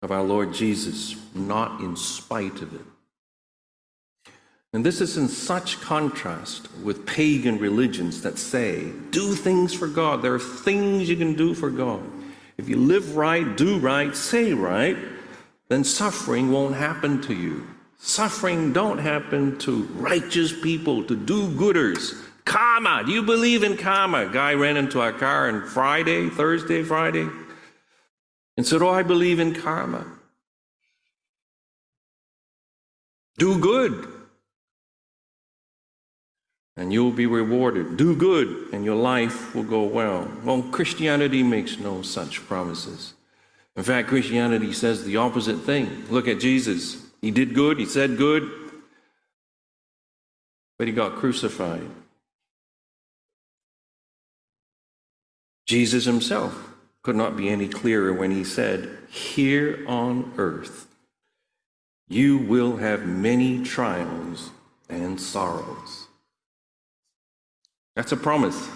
of 0.00 0.12
our 0.12 0.22
Lord 0.22 0.54
Jesus, 0.54 1.16
not 1.34 1.80
in 1.80 1.96
spite 1.96 2.62
of 2.62 2.72
it. 2.74 2.86
And 4.74 4.84
this 4.84 5.00
is 5.00 5.16
in 5.16 5.28
such 5.28 5.80
contrast 5.80 6.68
with 6.82 7.06
pagan 7.06 7.58
religions 7.60 8.22
that 8.22 8.38
say, 8.38 8.90
do 9.10 9.34
things 9.34 9.72
for 9.72 9.86
God. 9.86 10.20
There 10.20 10.34
are 10.34 10.40
things 10.40 11.08
you 11.08 11.16
can 11.16 11.34
do 11.34 11.54
for 11.54 11.70
God. 11.70 12.02
If 12.58 12.68
you 12.68 12.76
live 12.76 13.16
right, 13.16 13.56
do 13.56 13.78
right, 13.78 14.16
say 14.16 14.52
right, 14.52 14.96
then 15.68 15.84
suffering 15.84 16.50
won't 16.50 16.74
happen 16.74 17.22
to 17.22 17.34
you. 17.34 17.68
Suffering 17.98 18.72
don't 18.72 18.98
happen 18.98 19.56
to 19.60 19.84
righteous 19.94 20.52
people, 20.60 21.04
to 21.04 21.14
do-gooders. 21.14 22.20
Karma. 22.44 23.04
Do 23.06 23.12
you 23.12 23.22
believe 23.22 23.62
in 23.62 23.76
karma? 23.76 24.26
Guy 24.26 24.54
ran 24.54 24.76
into 24.76 25.00
our 25.00 25.12
car 25.12 25.48
on 25.48 25.64
Friday, 25.68 26.28
Thursday, 26.28 26.82
Friday, 26.82 27.28
and 28.56 28.66
said, 28.66 28.82
Oh, 28.82 28.90
I 28.90 29.04
believe 29.04 29.38
in 29.38 29.54
karma. 29.54 30.04
Do 33.38 33.58
good, 33.58 34.13
and 36.76 36.92
you'll 36.92 37.12
be 37.12 37.26
rewarded. 37.26 37.96
Do 37.96 38.16
good, 38.16 38.68
and 38.72 38.84
your 38.84 38.96
life 38.96 39.54
will 39.54 39.62
go 39.62 39.84
well. 39.84 40.30
Well, 40.42 40.62
Christianity 40.62 41.42
makes 41.42 41.78
no 41.78 42.02
such 42.02 42.44
promises. 42.46 43.14
In 43.76 43.82
fact, 43.82 44.08
Christianity 44.08 44.72
says 44.72 45.04
the 45.04 45.16
opposite 45.16 45.58
thing. 45.58 46.04
Look 46.10 46.28
at 46.28 46.40
Jesus. 46.40 47.04
He 47.20 47.30
did 47.30 47.54
good, 47.54 47.78
he 47.78 47.86
said 47.86 48.16
good, 48.16 48.50
but 50.78 50.86
he 50.86 50.92
got 50.92 51.16
crucified. 51.16 51.88
Jesus 55.66 56.04
himself 56.04 56.74
could 57.02 57.16
not 57.16 57.36
be 57.36 57.48
any 57.48 57.68
clearer 57.68 58.12
when 58.12 58.30
he 58.30 58.44
said, 58.44 58.98
Here 59.08 59.84
on 59.86 60.32
earth, 60.36 60.86
you 62.08 62.38
will 62.38 62.76
have 62.76 63.06
many 63.06 63.64
trials 63.64 64.50
and 64.88 65.20
sorrows. 65.20 66.03
That's 67.96 68.12
a 68.12 68.16
promise. 68.16 68.68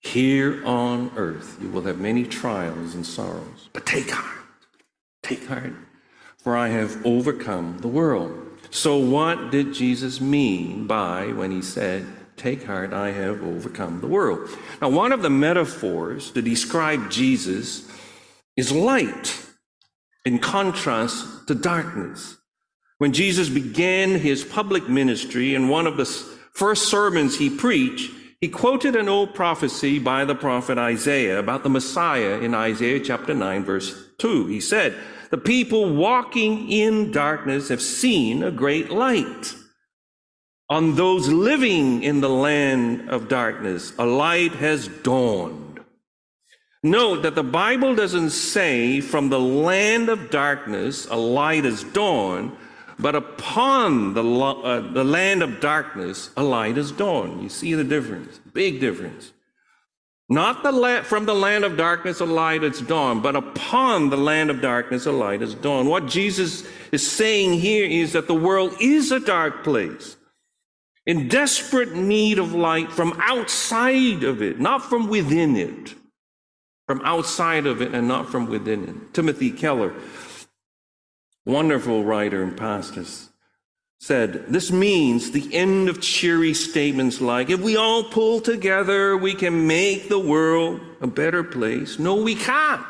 Here 0.00 0.64
on 0.66 1.12
earth, 1.16 1.58
you 1.60 1.68
will 1.68 1.82
have 1.82 2.00
many 2.00 2.24
trials 2.24 2.94
and 2.94 3.06
sorrows. 3.06 3.68
But 3.72 3.86
take 3.86 4.10
heart, 4.10 4.46
take 5.22 5.46
heart, 5.46 5.74
for 6.38 6.56
I 6.56 6.68
have 6.68 7.04
overcome 7.04 7.78
the 7.80 7.88
world. 7.88 8.46
So, 8.70 8.96
what 8.96 9.50
did 9.50 9.74
Jesus 9.74 10.20
mean 10.20 10.86
by 10.86 11.28
when 11.28 11.50
he 11.50 11.60
said, 11.60 12.06
Take 12.36 12.64
heart, 12.64 12.94
I 12.94 13.10
have 13.10 13.42
overcome 13.42 14.00
the 14.00 14.06
world? 14.06 14.48
Now, 14.80 14.88
one 14.88 15.12
of 15.12 15.20
the 15.20 15.28
metaphors 15.28 16.30
to 16.30 16.40
describe 16.40 17.10
Jesus 17.10 17.86
is 18.56 18.72
light 18.72 19.44
in 20.24 20.38
contrast 20.38 21.46
to 21.48 21.54
darkness. 21.54 22.38
When 22.96 23.12
Jesus 23.12 23.50
began 23.50 24.18
his 24.18 24.42
public 24.42 24.88
ministry 24.88 25.54
in 25.54 25.68
one 25.68 25.86
of 25.86 25.98
the 25.98 26.06
first 26.52 26.88
sermons 26.88 27.38
he 27.38 27.50
preached, 27.50 28.12
he 28.40 28.48
quoted 28.48 28.96
an 28.96 29.08
old 29.08 29.34
prophecy 29.34 29.98
by 29.98 30.24
the 30.24 30.34
prophet 30.34 30.78
Isaiah 30.78 31.38
about 31.38 31.62
the 31.62 31.68
Messiah 31.68 32.38
in 32.38 32.54
Isaiah 32.54 33.00
chapter 33.00 33.34
9, 33.34 33.64
verse 33.64 34.06
2. 34.18 34.46
He 34.46 34.60
said, 34.60 34.94
The 35.30 35.38
people 35.38 35.94
walking 35.94 36.70
in 36.70 37.10
darkness 37.10 37.68
have 37.68 37.82
seen 37.82 38.42
a 38.42 38.50
great 38.50 38.90
light. 38.90 39.54
On 40.70 40.94
those 40.94 41.28
living 41.28 42.02
in 42.02 42.20
the 42.20 42.30
land 42.30 43.10
of 43.10 43.28
darkness, 43.28 43.92
a 43.98 44.06
light 44.06 44.52
has 44.52 44.88
dawned. 44.88 45.80
Note 46.82 47.22
that 47.22 47.34
the 47.34 47.42
Bible 47.42 47.94
doesn't 47.94 48.30
say 48.30 49.02
from 49.02 49.28
the 49.28 49.40
land 49.40 50.08
of 50.08 50.30
darkness 50.30 51.06
a 51.10 51.16
light 51.16 51.64
has 51.64 51.84
dawned, 51.84 52.56
but 53.00 53.14
upon 53.14 54.14
the, 54.14 54.22
uh, 54.22 54.92
the 54.92 55.04
land 55.04 55.42
of 55.42 55.60
darkness 55.60 56.30
a 56.36 56.42
light 56.42 56.76
has 56.76 56.92
dawned. 56.92 57.42
You 57.42 57.48
see 57.48 57.74
the 57.74 57.84
difference, 57.84 58.40
big 58.52 58.80
difference. 58.80 59.32
Not 60.28 60.62
the 60.62 60.70
la- 60.70 61.02
from 61.02 61.26
the 61.26 61.34
land 61.34 61.64
of 61.64 61.76
darkness 61.76 62.20
a 62.20 62.26
light 62.26 62.62
has 62.62 62.80
dawned, 62.80 63.22
but 63.22 63.34
upon 63.34 64.10
the 64.10 64.16
land 64.16 64.50
of 64.50 64.60
darkness 64.60 65.06
a 65.06 65.12
light 65.12 65.40
has 65.40 65.54
dawned. 65.54 65.88
What 65.88 66.06
Jesus 66.06 66.64
is 66.92 67.10
saying 67.10 67.54
here 67.54 67.84
is 67.84 68.12
that 68.12 68.28
the 68.28 68.34
world 68.34 68.74
is 68.80 69.10
a 69.10 69.18
dark 69.18 69.64
place, 69.64 70.16
in 71.06 71.26
desperate 71.26 71.94
need 71.94 72.38
of 72.38 72.54
light 72.54 72.92
from 72.92 73.18
outside 73.20 74.22
of 74.22 74.40
it, 74.40 74.60
not 74.60 74.84
from 74.84 75.08
within 75.08 75.56
it. 75.56 75.94
From 76.86 77.02
outside 77.04 77.66
of 77.66 77.80
it 77.80 77.94
and 77.94 78.08
not 78.08 78.28
from 78.30 78.50
within 78.50 78.88
it. 78.88 79.14
Timothy 79.14 79.52
Keller 79.52 79.94
wonderful 81.50 82.04
writer 82.04 82.42
and 82.42 82.56
pastor, 82.56 83.04
said, 83.98 84.46
This 84.48 84.72
means 84.72 85.30
the 85.30 85.54
end 85.54 85.88
of 85.88 86.00
cheery 86.00 86.54
statements 86.54 87.20
like, 87.20 87.50
if 87.50 87.60
we 87.60 87.76
all 87.76 88.04
pull 88.04 88.40
together, 88.40 89.16
we 89.16 89.34
can 89.34 89.66
make 89.66 90.08
the 90.08 90.18
world 90.18 90.80
a 91.00 91.06
better 91.06 91.44
place. 91.44 91.98
No, 91.98 92.14
we 92.14 92.34
can't. 92.34 92.84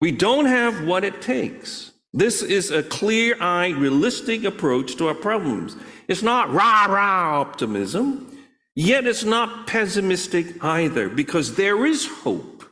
We 0.00 0.10
don't 0.12 0.46
have 0.46 0.84
what 0.84 1.04
it 1.04 1.22
takes. 1.22 1.92
This 2.12 2.42
is 2.42 2.70
a 2.70 2.82
clear 2.82 3.36
eyed, 3.40 3.76
realistic 3.76 4.44
approach 4.44 4.96
to 4.96 5.08
our 5.08 5.14
problems. 5.14 5.76
It's 6.08 6.22
not 6.22 6.52
rah 6.52 6.86
rah 6.86 7.40
optimism, 7.40 8.36
yet 8.74 9.06
it's 9.06 9.24
not 9.24 9.66
pessimistic 9.66 10.62
either, 10.62 11.08
because 11.08 11.54
there 11.54 11.86
is 11.86 12.06
hope 12.06 12.64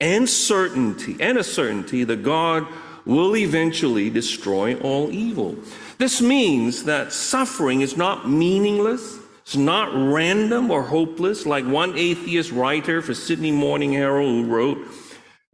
and 0.00 0.28
certainty, 0.28 1.16
and 1.18 1.38
a 1.38 1.42
certainty 1.42 2.04
that 2.04 2.22
God 2.22 2.66
will 3.08 3.36
eventually 3.36 4.10
destroy 4.10 4.78
all 4.80 5.10
evil. 5.10 5.56
This 5.96 6.20
means 6.20 6.84
that 6.84 7.12
suffering 7.12 7.80
is 7.80 7.96
not 7.96 8.30
meaningless, 8.30 9.18
it's 9.42 9.56
not 9.56 9.88
random 9.94 10.70
or 10.70 10.82
hopeless, 10.82 11.46
like 11.46 11.64
one 11.64 11.96
atheist 11.96 12.52
writer 12.52 13.00
for 13.00 13.14
Sydney 13.14 13.50
Morning 13.50 13.94
Herald 13.94 14.44
who 14.44 14.52
wrote, 14.52 14.86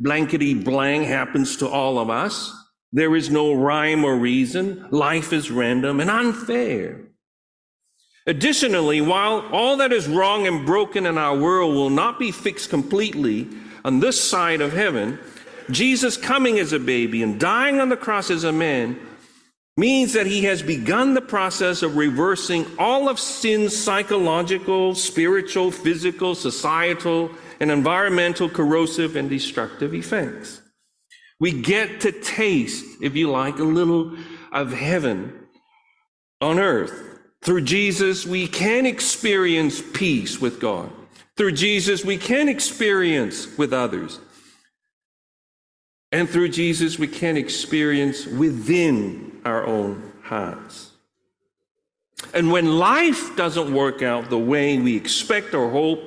blankety 0.01 0.53
blank 0.53 1.07
happens 1.07 1.57
to 1.59 1.69
all 1.69 2.01
of 2.01 2.11
us. 2.11 2.53
There 2.93 3.15
is 3.15 3.31
no 3.31 3.55
rhyme 3.55 4.05
or 4.05 4.17
reason. 4.17 4.87
Life 4.91 5.33
is 5.33 5.51
random 5.51 6.01
and 6.01 6.11
unfair. 6.11 7.03
Additionally, 8.27 9.01
while 9.01 9.47
all 9.53 9.77
that 9.77 9.93
is 9.93 10.09
wrong 10.09 10.47
and 10.47 10.67
broken 10.67 11.07
in 11.07 11.17
our 11.17 11.37
world 11.37 11.75
will 11.75 11.91
not 11.91 12.19
be 12.19 12.33
fixed 12.33 12.71
completely 12.71 13.49
on 13.85 14.01
this 14.01 14.21
side 14.21 14.61
of 14.61 14.73
heaven, 14.73 15.19
Jesus 15.71 16.17
coming 16.17 16.59
as 16.59 16.73
a 16.73 16.79
baby 16.79 17.23
and 17.23 17.41
dying 17.41 17.81
on 17.81 17.89
the 17.89 17.97
cross 17.97 18.31
as 18.31 18.45
a 18.45 18.53
man 18.53 18.99
means 19.77 20.13
that 20.13 20.27
he 20.27 20.45
has 20.45 20.63
begun 20.63 21.15
the 21.15 21.21
process 21.21 21.83
of 21.83 21.97
reversing 21.97 22.67
all 22.79 23.09
of 23.09 23.19
sin's 23.19 23.77
psychological, 23.77 24.95
spiritual, 24.95 25.71
physical, 25.71 26.35
societal, 26.35 27.31
and 27.61 27.71
environmental 27.71 28.49
corrosive 28.49 29.17
and 29.17 29.29
destructive 29.29 29.95
effects. 29.95 30.61
We 31.41 31.61
get 31.61 32.01
to 32.03 32.13
taste, 32.13 32.85
if 33.03 33.17
you 33.17 33.31
like, 33.31 33.59
a 33.59 33.65
little 33.65 34.17
of 34.53 34.73
heaven 34.73 35.33
on 36.41 36.61
earth. 36.61 37.21
Through 37.43 37.63
Jesus, 37.63 38.25
we 38.25 38.47
can 38.47 38.87
experience 38.87 39.83
peace 39.93 40.41
with 40.41 40.61
God. 40.61 40.91
Through 41.37 41.53
Jesus, 41.53 42.05
we 42.05 42.17
can 42.17 42.49
experience 42.49 43.59
with 43.59 43.73
others. 43.73 44.21
And 46.15 46.31
through 46.31 46.51
Jesus, 46.51 46.97
we 46.97 47.09
can 47.09 47.37
experience 47.37 48.25
within 48.25 49.41
our 49.45 49.67
own 49.67 50.13
hearts. 50.23 50.93
And 52.33 52.53
when 52.53 52.79
life 52.79 53.35
doesn't 53.35 53.75
work 53.75 54.01
out 54.01 54.31
the 54.31 54.39
way 54.39 54.79
we 54.79 54.95
expect 54.97 55.55
or 55.55 55.69
hope, 55.71 55.99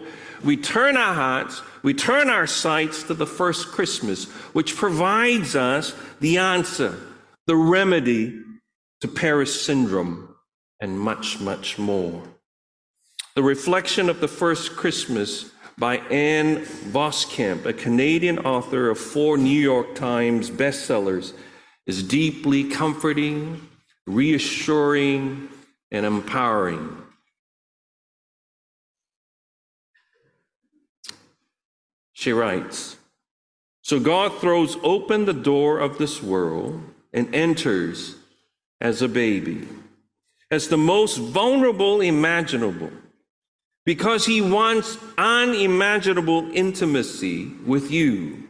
we 0.46 0.56
turn 0.56 0.96
our 0.96 1.14
hearts, 1.14 1.62
we 1.84 1.94
turn 1.94 2.30
our 2.30 2.48
sights 2.48 3.04
to 3.04 3.16
the 3.16 3.28
first 3.28 3.68
Christmas, 3.68 4.30
which 4.54 4.78
provides 4.78 5.58
us 5.58 5.94
the 6.22 6.38
answer, 6.38 6.98
the 7.46 7.58
remedy 7.58 8.40
to 9.02 9.10
Paris 9.10 9.62
syndrome, 9.62 10.34
and 10.80 10.98
much, 10.98 11.42
much 11.42 11.78
more. 11.78 12.24
The 13.36 13.44
reflection 13.44 14.10
of 14.10 14.22
the 14.22 14.30
first 14.30 14.78
Christmas 14.78 15.52
by 15.78 15.98
Ann 15.98 16.66
Voskamp, 16.66 17.66
a 17.66 17.74
Canadian 17.74 18.40
author 18.40 18.90
of 18.90 18.98
four 18.98 19.38
New 19.38 19.50
York 19.50 19.94
Times 19.94 20.50
bestsellers, 20.50 21.34
is 21.86 22.02
deeply 22.02 22.64
comforting, 22.64 23.62
reassuring, 24.08 25.50
and 25.92 26.06
empowering. 26.06 26.98
She 32.14 32.34
writes 32.34 32.98
So 33.84 34.00
God 34.00 34.34
throws 34.40 34.78
open 34.82 35.26
the 35.26 35.34
door 35.34 35.78
of 35.78 36.00
this 36.00 36.24
world 36.24 36.82
and 37.14 37.34
enters 37.36 38.16
as 38.82 39.04
a 39.04 39.08
baby, 39.08 39.68
as 40.50 40.70
the 40.70 40.78
most 40.78 41.18
vulnerable 41.18 42.02
imaginable 42.02 42.92
because 43.88 44.26
he 44.26 44.42
wants 44.42 44.98
unimaginable 45.18 46.52
intimacy 46.52 47.54
with 47.66 47.90
you. 47.90 48.44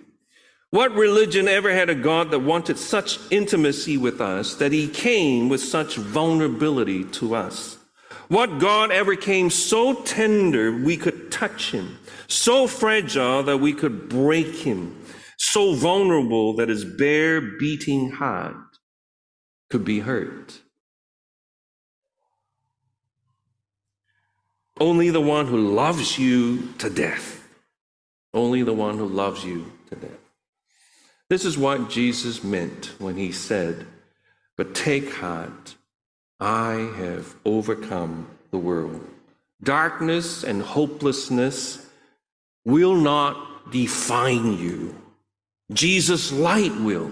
What 0.72 0.96
religion 0.96 1.48
ever 1.48 1.72
had 1.72 1.92
a 1.92 1.96
God 1.96 2.32
that 2.32 2.40
wanted 2.40 2.80
such 2.80 3.20
intimacy 3.30 3.98
with 3.98 4.20
us 4.20 4.56
that 4.56 4.72
he 4.72 4.88
came 4.88 5.48
with 5.48 5.62
such 5.62 5.96
vulnerability 5.96 7.04
to 7.20 7.36
us? 7.36 7.78
What 8.30 8.58
God 8.58 8.90
ever 8.90 9.16
came 9.16 9.52
so 9.52 9.94
tender 9.94 10.72
we 10.72 10.98
could 10.98 11.32
touch 11.32 11.70
him, 11.70 12.00
so 12.28 12.66
fragile 12.66 13.44
that 13.44 13.60
we 13.60 13.74
could 13.74 14.10
break 14.10 14.56
him, 14.56 15.00
so 15.38 15.76
vulnerable 15.76 16.56
that 16.56 16.70
his 16.70 16.84
bare 16.84 17.42
beating 17.42 18.10
heart 18.10 18.56
could 19.70 19.86
be 19.86 20.00
hurt. 20.00 20.62
Only 24.80 25.10
the 25.10 25.22
one 25.22 25.48
who 25.48 25.58
loves 25.58 26.18
you 26.18 26.74
to 26.80 26.90
death. 26.90 27.48
Only 28.34 28.64
the 28.64 28.74
one 28.74 28.98
who 28.98 29.08
loves 29.08 29.44
you 29.44 29.72
to 29.90 29.96
death. 29.96 30.12
This 31.30 31.44
is 31.44 31.58
what 31.58 31.90
Jesus 31.90 32.44
meant 32.44 32.94
when 33.00 33.18
he 33.18 33.32
said, 33.32 33.86
But 34.56 34.76
take 34.76 35.14
heart, 35.14 35.76
I 36.40 36.92
have 36.98 37.36
overcome 37.46 38.28
the 38.52 38.58
world. 38.58 39.06
Darkness 39.62 40.44
and 40.44 40.62
hopelessness 40.62 41.90
will 42.64 42.96
not 42.96 43.72
define 43.72 44.58
you. 44.58 44.96
Jesus' 45.74 46.32
light 46.32 46.76
will, 46.76 47.12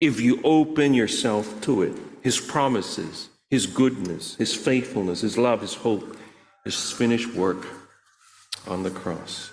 if 0.00 0.20
you 0.20 0.40
open 0.42 0.94
yourself 0.94 1.60
to 1.62 1.82
it. 1.82 1.96
His 2.22 2.40
promises, 2.40 3.28
His 3.48 3.66
goodness, 3.66 4.36
His 4.36 4.54
faithfulness, 4.54 5.20
His 5.20 5.38
love, 5.38 5.60
His 5.60 5.74
hope, 5.74 6.16
His 6.64 6.90
finished 6.92 7.34
work 7.34 7.66
on 8.66 8.82
the 8.82 8.90
cross. 8.90 9.52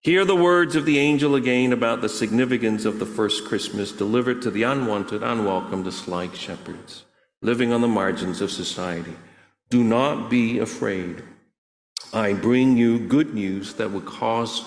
Hear 0.00 0.24
the 0.24 0.36
words 0.36 0.76
of 0.76 0.86
the 0.86 0.98
angel 0.98 1.34
again 1.34 1.72
about 1.72 2.00
the 2.00 2.08
significance 2.08 2.84
of 2.84 2.98
the 2.98 3.06
first 3.06 3.44
Christmas 3.44 3.92
delivered 3.92 4.42
to 4.42 4.50
the 4.50 4.62
unwanted, 4.62 5.22
unwelcome, 5.22 5.82
disliked 5.82 6.36
shepherds 6.36 7.04
living 7.40 7.72
on 7.72 7.80
the 7.80 7.88
margins 7.88 8.40
of 8.40 8.50
society. 8.50 9.14
Do 9.70 9.84
not 9.84 10.30
be 10.30 10.58
afraid. 10.58 11.22
I 12.12 12.32
bring 12.32 12.76
you 12.76 12.98
good 12.98 13.34
news 13.34 13.74
that 13.74 13.92
will 13.92 14.00
cause 14.00 14.64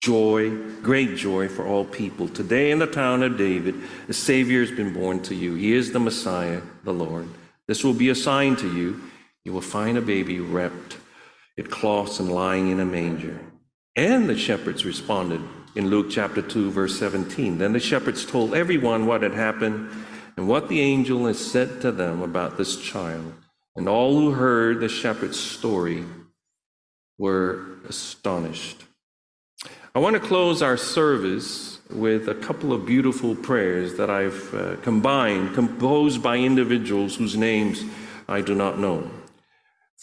joy, 0.00 0.50
great 0.82 1.16
joy 1.16 1.48
for 1.48 1.66
all 1.66 1.84
people. 1.84 2.28
Today 2.28 2.70
in 2.70 2.78
the 2.78 2.86
town 2.86 3.22
of 3.22 3.38
David, 3.38 3.74
a 4.08 4.12
Savior 4.12 4.60
has 4.60 4.70
been 4.70 4.92
born 4.92 5.22
to 5.22 5.34
you. 5.34 5.54
He 5.54 5.72
is 5.72 5.92
the 5.92 6.00
Messiah, 6.00 6.62
the 6.84 6.92
Lord. 6.92 7.28
This 7.66 7.84
will 7.84 7.94
be 7.94 8.08
a 8.08 8.14
sign 8.14 8.56
to 8.56 8.74
you. 8.74 9.00
You 9.44 9.52
will 9.52 9.60
find 9.60 9.98
a 9.98 10.02
baby 10.02 10.40
wrapped 10.40 10.96
in 11.56 11.66
cloths 11.66 12.18
and 12.18 12.32
lying 12.32 12.70
in 12.70 12.80
a 12.80 12.84
manger. 12.84 13.38
And 13.94 14.28
the 14.28 14.38
shepherds 14.38 14.84
responded 14.84 15.40
in 15.74 15.88
Luke 15.88 16.06
chapter 16.10 16.40
2, 16.40 16.70
verse 16.70 16.98
17. 16.98 17.58
Then 17.58 17.72
the 17.72 17.80
shepherds 17.80 18.24
told 18.24 18.54
everyone 18.54 19.06
what 19.06 19.22
had 19.22 19.34
happened 19.34 19.90
and 20.36 20.48
what 20.48 20.68
the 20.68 20.80
angel 20.80 21.26
had 21.26 21.36
said 21.36 21.80
to 21.82 21.92
them 21.92 22.22
about 22.22 22.56
this 22.56 22.80
child. 22.80 23.34
And 23.76 23.88
all 23.88 24.18
who 24.18 24.32
heard 24.32 24.80
the 24.80 24.88
shepherd's 24.88 25.38
story 25.38 26.04
were 27.18 27.78
astonished. 27.88 28.84
I 29.94 29.98
want 30.00 30.14
to 30.14 30.20
close 30.20 30.62
our 30.62 30.76
service 30.76 31.80
with 31.90 32.28
a 32.28 32.34
couple 32.34 32.72
of 32.72 32.86
beautiful 32.86 33.36
prayers 33.36 33.96
that 33.96 34.10
I've 34.10 34.54
uh, 34.54 34.76
combined, 34.76 35.54
composed 35.54 36.22
by 36.22 36.38
individuals 36.38 37.16
whose 37.16 37.36
names 37.36 37.84
I 38.28 38.40
do 38.40 38.54
not 38.54 38.78
know. 38.78 39.08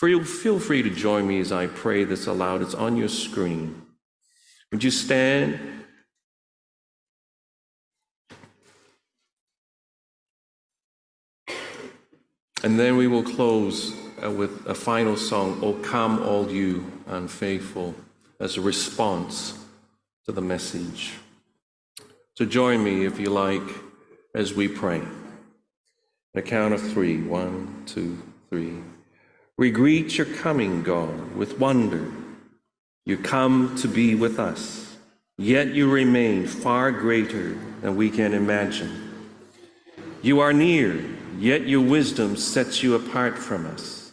For 0.02 0.08
you, 0.08 0.24
feel 0.24 0.58
free 0.58 0.82
to 0.82 0.90
join 0.90 1.28
me 1.28 1.40
as 1.42 1.52
I 1.52 1.68
pray 1.68 2.06
this 2.06 2.26
aloud. 2.26 2.64
It's 2.64 2.74
on 2.74 2.98
your 2.98 3.08
screen. 3.08 3.84
Would 4.72 4.84
you 4.84 4.90
stand? 4.90 5.60
And 12.64 12.80
then 12.80 12.98
we 12.98 13.06
will 13.06 13.22
close 13.22 13.94
uh, 14.24 14.32
with 14.32 14.66
a 14.66 14.74
final 14.74 15.16
song, 15.16 15.60
O 15.62 15.74
Come 15.74 16.24
All 16.24 16.50
You 16.50 16.92
Unfaithful, 17.06 17.94
as 18.40 18.58
a 18.58 18.62
response 18.62 19.64
to 20.26 20.32
the 20.32 20.42
message. 20.42 21.12
So 22.34 22.46
join 22.46 22.84
me, 22.84 23.06
if 23.06 23.20
you 23.20 23.30
like, 23.30 23.62
as 24.34 24.56
we 24.56 24.68
pray. 24.68 25.04
A 26.34 26.42
count 26.42 26.74
of 26.74 26.82
three: 26.82 27.22
one, 27.22 27.84
two, 27.86 28.18
three. 28.50 28.80
We 29.58 29.72
greet 29.72 30.18
your 30.18 30.28
coming, 30.28 30.84
God, 30.84 31.36
with 31.36 31.60
wonder. 31.60 32.12
You 33.06 33.18
come 33.18 33.76
to 33.78 33.88
be 33.88 34.16
with 34.16 34.40
us, 34.40 34.98
yet 35.38 35.68
you 35.70 35.92
remain 35.92 36.48
far 36.48 36.92
greater 36.92 37.58
than 37.82 37.96
we 37.96 38.10
can 38.10 38.34
imagine. 38.34 39.10
You 40.22 40.40
are 40.40 40.54
near, 40.54 41.04
yet 41.38 41.68
your 41.68 41.82
wisdom 41.82 42.38
sets 42.38 42.84
you 42.84 42.96
apart 42.96 43.38
from 43.38 43.66
us. 43.66 44.12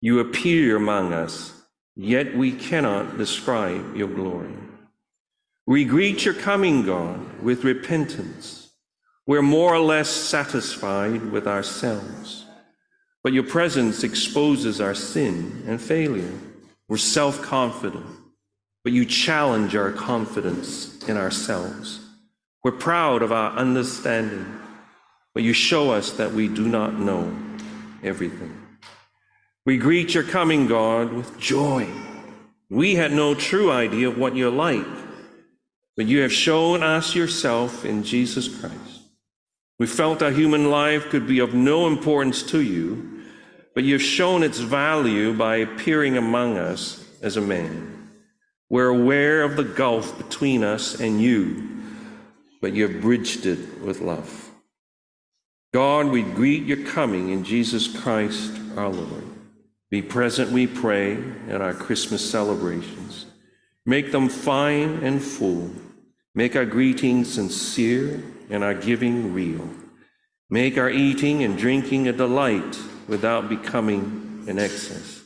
You 0.00 0.20
appear 0.20 0.76
among 0.76 1.12
us, 1.12 1.52
yet 1.96 2.36
we 2.36 2.52
cannot 2.52 3.18
describe 3.18 3.96
your 3.96 4.08
glory. 4.08 4.54
We 5.66 5.84
greet 5.84 6.24
your 6.24 6.34
coming, 6.34 6.86
God, 6.86 7.42
with 7.42 7.64
repentance. 7.64 8.70
We're 9.26 9.42
more 9.42 9.74
or 9.74 9.80
less 9.80 10.08
satisfied 10.08 11.30
with 11.30 11.46
ourselves, 11.46 12.46
but 13.22 13.32
your 13.32 13.42
presence 13.42 14.04
exposes 14.04 14.80
our 14.80 14.94
sin 14.94 15.64
and 15.66 15.80
failure. 15.80 16.32
We're 16.88 16.96
self 16.96 17.42
confident, 17.42 18.06
but 18.84 18.92
you 18.92 19.04
challenge 19.04 19.76
our 19.76 19.92
confidence 19.92 21.02
in 21.08 21.16
ourselves. 21.16 22.00
We're 22.64 22.72
proud 22.72 23.22
of 23.22 23.32
our 23.32 23.52
understanding, 23.52 24.46
but 25.34 25.42
you 25.42 25.52
show 25.52 25.90
us 25.90 26.12
that 26.12 26.32
we 26.32 26.48
do 26.48 26.68
not 26.68 26.98
know 26.98 27.34
everything. 28.02 28.54
We 29.66 29.76
greet 29.76 30.14
your 30.14 30.24
coming, 30.24 30.66
God, 30.66 31.12
with 31.12 31.38
joy. 31.38 31.86
We 32.70 32.94
had 32.94 33.12
no 33.12 33.34
true 33.34 33.70
idea 33.70 34.08
of 34.08 34.18
what 34.18 34.36
you're 34.36 34.50
like, 34.50 34.86
but 35.96 36.06
you 36.06 36.20
have 36.20 36.32
shown 36.32 36.82
us 36.82 37.14
yourself 37.14 37.84
in 37.84 38.02
Jesus 38.02 38.48
Christ. 38.60 38.97
We 39.78 39.86
felt 39.86 40.22
our 40.22 40.32
human 40.32 40.70
life 40.70 41.08
could 41.08 41.26
be 41.26 41.38
of 41.38 41.54
no 41.54 41.86
importance 41.86 42.42
to 42.44 42.60
you, 42.60 43.22
but 43.74 43.84
you've 43.84 44.02
shown 44.02 44.42
its 44.42 44.58
value 44.58 45.32
by 45.32 45.56
appearing 45.56 46.16
among 46.16 46.58
us 46.58 47.04
as 47.22 47.36
a 47.36 47.40
man. 47.40 48.10
We're 48.68 48.88
aware 48.88 49.44
of 49.44 49.56
the 49.56 49.64
gulf 49.64 50.18
between 50.18 50.64
us 50.64 51.00
and 51.00 51.22
you, 51.22 51.80
but 52.60 52.72
you 52.72 52.88
have 52.88 53.00
bridged 53.00 53.46
it 53.46 53.80
with 53.80 54.00
love. 54.00 54.50
God, 55.72 56.06
we 56.06 56.22
greet 56.22 56.64
your 56.64 56.84
coming 56.84 57.30
in 57.30 57.44
Jesus 57.44 57.86
Christ 58.00 58.52
our 58.76 58.88
Lord. 58.88 59.24
Be 59.90 60.02
present, 60.02 60.50
we 60.50 60.66
pray, 60.66 61.22
at 61.48 61.60
our 61.60 61.72
Christmas 61.72 62.28
celebrations. 62.28 63.26
Make 63.86 64.12
them 64.12 64.28
fine 64.28 65.04
and 65.04 65.22
full. 65.22 65.70
Make 66.34 66.56
our 66.56 66.66
greetings 66.66 67.32
sincere 67.32 68.22
and 68.50 68.64
our 68.64 68.74
giving 68.74 69.32
real. 69.32 69.68
Make 70.50 70.78
our 70.78 70.90
eating 70.90 71.42
and 71.42 71.58
drinking 71.58 72.08
a 72.08 72.12
delight 72.12 72.78
without 73.06 73.48
becoming 73.48 74.44
an 74.48 74.58
excess. 74.58 75.22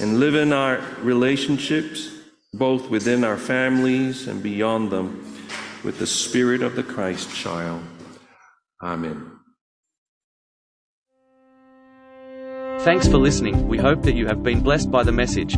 And 0.00 0.20
live 0.20 0.34
in 0.34 0.52
our 0.52 0.80
relationships, 1.00 2.10
both 2.52 2.90
within 2.90 3.24
our 3.24 3.36
families 3.36 4.28
and 4.28 4.42
beyond 4.42 4.90
them, 4.90 5.40
with 5.84 5.98
the 5.98 6.06
spirit 6.06 6.62
of 6.62 6.76
the 6.76 6.82
Christ 6.82 7.34
child. 7.34 7.82
Amen. 8.82 9.30
Thanks 12.80 13.06
for 13.06 13.18
listening. 13.18 13.68
We 13.68 13.78
hope 13.78 14.02
that 14.02 14.14
you 14.14 14.26
have 14.26 14.42
been 14.42 14.60
blessed 14.60 14.90
by 14.90 15.04
the 15.04 15.12
message. 15.12 15.56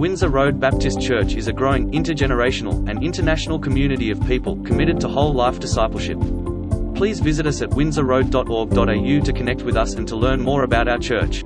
Windsor 0.00 0.30
Road 0.30 0.58
Baptist 0.58 0.98
Church 0.98 1.34
is 1.34 1.46
a 1.46 1.52
growing 1.52 1.90
intergenerational 1.90 2.88
and 2.88 3.04
international 3.04 3.58
community 3.58 4.10
of 4.10 4.26
people 4.26 4.56
committed 4.64 4.98
to 5.00 5.08
whole 5.08 5.34
life 5.34 5.60
discipleship. 5.60 6.18
Please 6.94 7.20
visit 7.20 7.46
us 7.46 7.60
at 7.60 7.68
windsorroad.org.au 7.68 9.20
to 9.20 9.32
connect 9.34 9.60
with 9.60 9.76
us 9.76 9.92
and 9.96 10.08
to 10.08 10.16
learn 10.16 10.40
more 10.40 10.62
about 10.62 10.88
our 10.88 10.96
church. 10.96 11.44